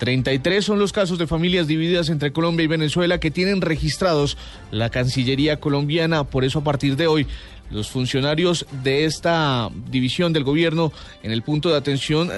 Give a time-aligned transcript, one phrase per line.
[0.00, 4.38] 33 son los casos de familias divididas entre Colombia y Venezuela que tienen registrados
[4.70, 6.24] la Cancillería colombiana.
[6.24, 7.26] Por eso, a partir de hoy,
[7.70, 10.90] los funcionarios de esta división del gobierno
[11.22, 12.30] en el punto de atención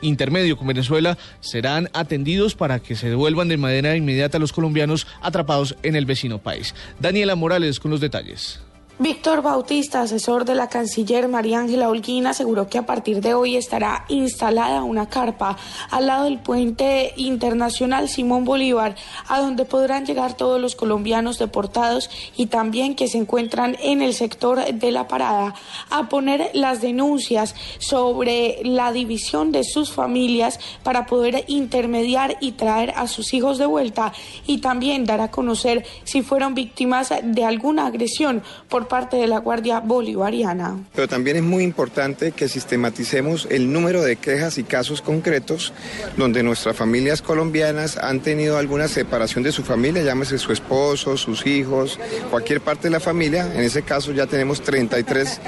[0.00, 5.06] intermedio con Venezuela serán atendidos para que se devuelvan de manera inmediata a los colombianos
[5.20, 6.74] atrapados en el vecino país.
[6.98, 8.58] Daniela Morales con los detalles.
[9.02, 13.56] Víctor Bautista, asesor de la canciller María Ángela Holguín, aseguró que a partir de hoy
[13.56, 15.58] estará instalada una carpa
[15.90, 18.94] al lado del puente internacional Simón Bolívar,
[19.26, 24.14] a donde podrán llegar todos los colombianos deportados y también que se encuentran en el
[24.14, 25.56] sector de la parada
[25.90, 32.92] a poner las denuncias sobre la división de sus familias para poder intermediar y traer
[32.94, 34.12] a sus hijos de vuelta
[34.46, 39.38] y también dar a conocer si fueron víctimas de alguna agresión por parte de la
[39.38, 40.76] Guardia Bolivariana.
[40.94, 45.72] Pero también es muy importante que sistematicemos el número de quejas y casos concretos
[46.18, 51.46] donde nuestras familias colombianas han tenido alguna separación de su familia, llámese su esposo, sus
[51.46, 51.98] hijos,
[52.30, 53.50] cualquier parte de la familia.
[53.54, 55.40] En ese caso ya tenemos 33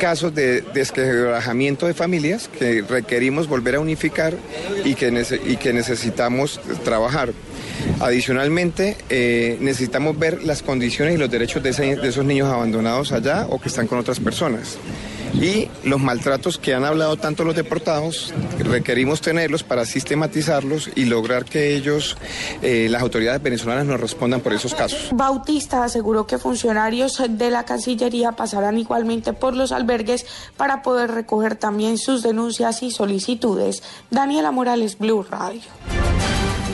[0.00, 4.34] casos de desquebrajamiento de familias que requerimos volver a unificar
[4.84, 7.32] y que, y que necesitamos trabajar.
[8.00, 13.60] Adicionalmente, eh, necesitamos ver las condiciones y los derechos de, esos niños abandonados allá o
[13.60, 14.78] que están con otras personas.
[15.34, 21.44] Y los maltratos que han hablado tanto los deportados, requerimos tenerlos para sistematizarlos y lograr
[21.46, 22.16] que ellos,
[22.60, 25.08] eh, las autoridades venezolanas, nos respondan por esos casos.
[25.12, 31.56] Bautista aseguró que funcionarios de la Cancillería pasarán igualmente por los albergues para poder recoger
[31.56, 33.82] también sus denuncias y solicitudes.
[34.10, 35.62] Daniela Morales, Blue Radio.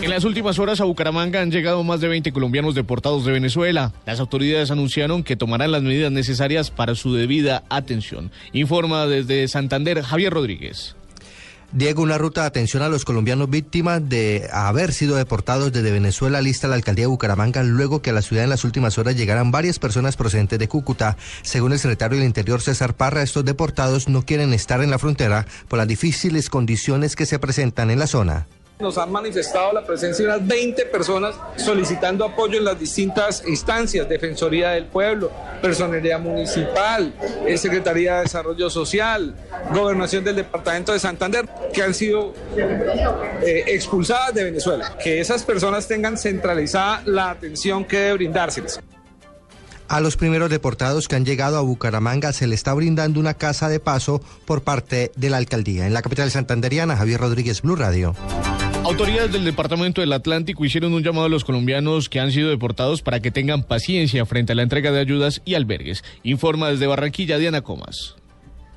[0.00, 3.92] En las últimas horas a Bucaramanga han llegado más de 20 colombianos deportados de Venezuela.
[4.06, 8.30] Las autoridades anunciaron que tomarán las medidas necesarias para su debida atención.
[8.52, 10.94] Informa desde Santander Javier Rodríguez.
[11.72, 16.40] Diego, una ruta de atención a los colombianos víctimas de haber sido deportados desde Venezuela
[16.40, 19.50] lista la alcaldía de Bucaramanga luego que a la ciudad en las últimas horas llegaran
[19.50, 21.18] varias personas procedentes de Cúcuta.
[21.42, 25.44] Según el secretario del Interior César Parra, estos deportados no quieren estar en la frontera
[25.68, 28.46] por las difíciles condiciones que se presentan en la zona.
[28.80, 34.08] Nos han manifestado la presencia de unas 20 personas solicitando apoyo en las distintas instancias,
[34.08, 37.12] Defensoría del Pueblo, Personería Municipal,
[37.44, 39.34] eh, Secretaría de Desarrollo Social,
[39.72, 44.96] Gobernación del Departamento de Santander, que han sido eh, expulsadas de Venezuela.
[45.02, 48.78] Que esas personas tengan centralizada la atención que debe brindárseles.
[49.88, 53.68] A los primeros deportados que han llegado a Bucaramanga se le está brindando una casa
[53.70, 55.86] de paso por parte de la alcaldía.
[55.86, 58.14] En la capital santanderiana, Javier Rodríguez, Blue Radio.
[58.88, 63.02] Autoridades del Departamento del Atlántico hicieron un llamado a los colombianos que han sido deportados
[63.02, 66.02] para que tengan paciencia frente a la entrega de ayudas y albergues.
[66.22, 68.16] Informa desde Barranquilla Diana Comas.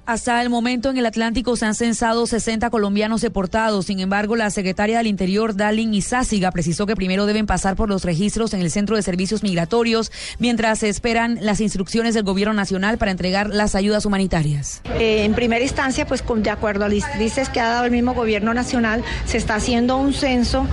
[0.05, 3.85] Hasta el momento en el Atlántico se han censado 60 colombianos deportados.
[3.85, 8.03] Sin embargo, la secretaria del Interior, Dalin Izáciga, precisó que primero deben pasar por los
[8.03, 12.97] registros en el Centro de Servicios Migratorios mientras se esperan las instrucciones del Gobierno Nacional
[12.97, 14.81] para entregar las ayudas humanitarias.
[14.99, 18.15] Eh, en primera instancia, pues de acuerdo a las dices que ha dado el mismo
[18.15, 20.65] Gobierno Nacional, se está haciendo un censo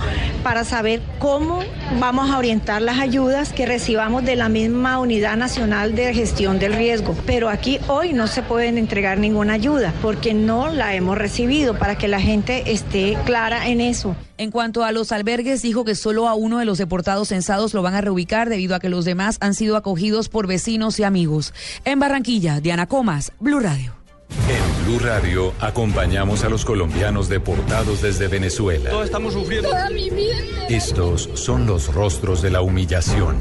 [0.43, 1.59] para saber cómo
[1.99, 6.73] vamos a orientar las ayudas que recibamos de la misma Unidad Nacional de Gestión del
[6.73, 7.15] Riesgo.
[7.27, 11.97] Pero aquí hoy no se pueden entregar ninguna ayuda porque no la hemos recibido para
[11.97, 14.15] que la gente esté clara en eso.
[14.37, 17.81] En cuanto a los albergues, dijo que solo a uno de los deportados censados lo
[17.81, 21.53] van a reubicar debido a que los demás han sido acogidos por vecinos y amigos.
[21.85, 23.93] En Barranquilla, Diana Comas, Blue Radio.
[24.47, 28.89] En Blue Radio acompañamos a los colombianos deportados desde Venezuela.
[28.89, 29.69] Todos estamos sufriendo.
[30.69, 33.37] Estos son los rostros de la humillación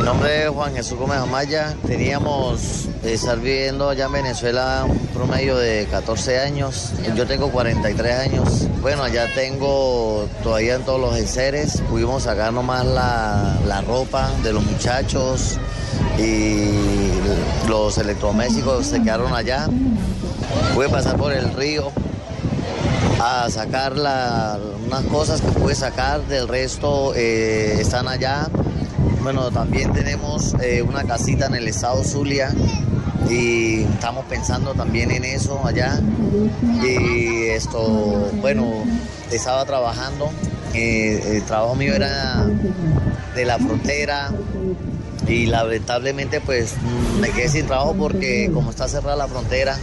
[0.00, 1.76] mi nombre es Juan Jesús Gómez Amaya.
[1.86, 6.92] Teníamos estar viviendo allá en Venezuela un promedio de 14 años.
[7.14, 8.66] Yo tengo 43 años.
[8.80, 11.82] Bueno, allá tengo todavía en todos los enseres.
[11.82, 15.58] Pudimos sacar nomás la, la ropa de los muchachos
[16.18, 16.70] y
[17.68, 19.68] los electrodomésticos se quedaron allá.
[20.74, 21.92] Pude pasar por el río
[23.20, 28.48] a sacar unas cosas que pude sacar, del resto eh, están allá.
[29.22, 32.54] Bueno, también tenemos eh, una casita en el estado Zulia
[33.28, 36.00] y estamos pensando también en eso allá.
[36.82, 38.84] Y esto, bueno,
[39.30, 40.30] estaba trabajando,
[40.72, 42.46] eh, el trabajo mío era
[43.34, 44.30] de la frontera
[45.28, 46.74] y lamentablemente pues
[47.20, 49.76] me quedé sin trabajo porque como está cerrada la frontera.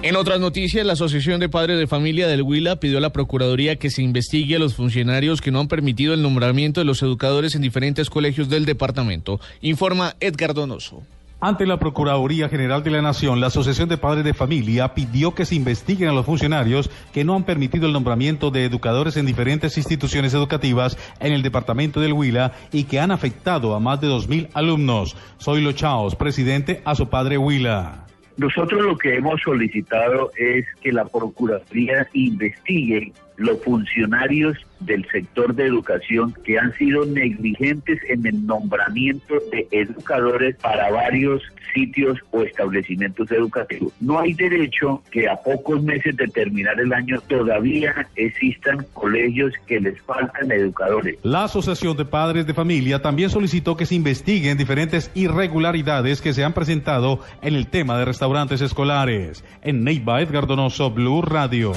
[0.00, 3.76] En otras noticias, la Asociación de Padres de Familia del Huila pidió a la Procuraduría
[3.76, 7.56] que se investigue a los funcionarios que no han permitido el nombramiento de los educadores
[7.56, 9.40] en diferentes colegios del departamento.
[9.60, 11.02] Informa Edgar Donoso.
[11.40, 15.44] Ante la Procuraduría General de la Nación, la Asociación de Padres de Familia pidió que
[15.44, 19.76] se investiguen a los funcionarios que no han permitido el nombramiento de educadores en diferentes
[19.78, 24.48] instituciones educativas en el departamento del Huila y que han afectado a más de 2.000
[24.54, 25.16] alumnos.
[25.38, 28.04] Soy Lo Chaos, presidente a su padre Huila.
[28.38, 35.66] Nosotros lo que hemos solicitado es que la Procuraduría investigue los funcionarios del sector de
[35.66, 41.42] educación que han sido negligentes en el nombramiento de educadores para varios
[41.74, 43.92] sitios o establecimientos educativos.
[44.00, 49.80] No hay derecho que a pocos meses de terminar el año todavía existan colegios que
[49.80, 51.18] les faltan educadores.
[51.22, 56.44] La Asociación de Padres de Familia también solicitó que se investiguen diferentes irregularidades que se
[56.44, 59.44] han presentado en el tema de restaurantes escolares.
[59.62, 61.72] En Neiva, Edgar Donoso, Blue Radio.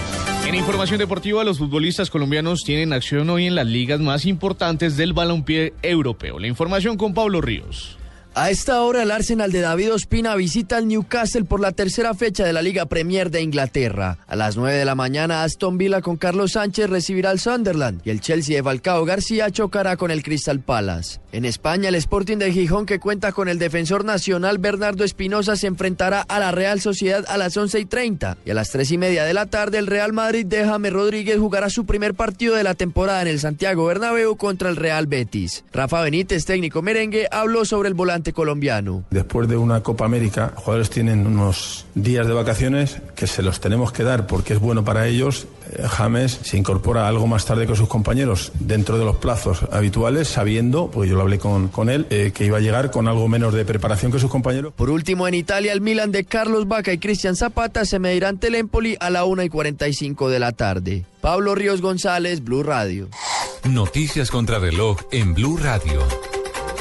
[0.51, 5.13] En información deportiva, los futbolistas colombianos tienen acción hoy en las ligas más importantes del
[5.13, 6.39] balompié europeo.
[6.39, 7.97] La información con Pablo Ríos.
[8.33, 12.45] A esta hora el Arsenal de David Ospina visita al Newcastle por la tercera fecha
[12.45, 14.19] de la Liga Premier de Inglaterra.
[14.25, 18.09] A las 9 de la mañana Aston Villa con Carlos Sánchez recibirá al Sunderland y
[18.09, 21.19] el Chelsea de Falcao García chocará con el Crystal Palace.
[21.33, 25.67] En España el Sporting de Gijón que cuenta con el defensor nacional Bernardo Espinosa se
[25.67, 28.97] enfrentará a la Real Sociedad a las 11 y 30 y a las 3 y
[28.97, 32.63] media de la tarde el Real Madrid de James Rodríguez jugará su primer partido de
[32.63, 35.65] la temporada en el Santiago Bernabéu contra el Real Betis.
[35.73, 39.03] Rafa Benítez, técnico merengue, habló sobre el volante colombiano.
[39.09, 43.59] Después de una Copa América, los jugadores tienen unos días de vacaciones que se los
[43.59, 45.47] tenemos que dar porque es bueno para ellos.
[45.71, 50.27] Eh, James se incorpora algo más tarde que sus compañeros dentro de los plazos habituales,
[50.27, 53.27] sabiendo, pues yo lo hablé con, con él, eh, que iba a llegar con algo
[53.27, 54.73] menos de preparación que sus compañeros.
[54.73, 58.47] Por último, en Italia, el Milan de Carlos Vaca y Cristian Zapata se medirán ante
[58.47, 61.05] el Empoli a la 1 y 45 de la tarde.
[61.19, 63.09] Pablo Ríos González, Blue Radio.
[63.65, 66.01] Noticias contra reloj en Blue Radio.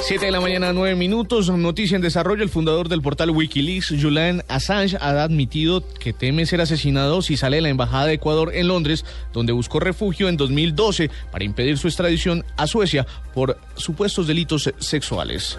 [0.03, 1.51] 7 de la mañana, 9 minutos.
[1.51, 2.43] Noticia en desarrollo.
[2.43, 7.57] El fundador del portal Wikileaks, Julian Assange, ha admitido que teme ser asesinado si sale
[7.57, 11.87] de la Embajada de Ecuador en Londres, donde buscó refugio en 2012 para impedir su
[11.87, 15.59] extradición a Suecia por supuestos delitos sexuales.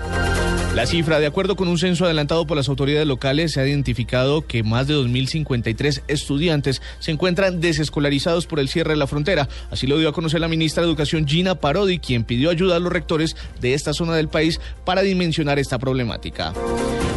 [0.75, 4.47] La cifra, de acuerdo con un censo adelantado por las autoridades locales, se ha identificado
[4.47, 9.49] que más de 2.053 estudiantes se encuentran desescolarizados por el cierre de la frontera.
[9.69, 12.79] Así lo dio a conocer la ministra de Educación Gina Parodi, quien pidió ayuda a
[12.79, 16.53] los rectores de esta zona del país para dimensionar esta problemática.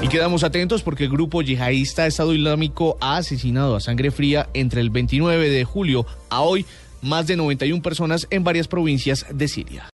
[0.03, 4.81] Y quedamos atentos porque el grupo yihadista Estado Islámico ha asesinado a sangre fría entre
[4.81, 6.67] el 29 de julio a hoy
[7.03, 9.93] más de 91 personas en varias provincias de Siria.